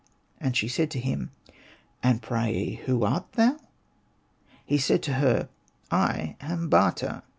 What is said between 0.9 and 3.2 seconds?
him," And, pray, who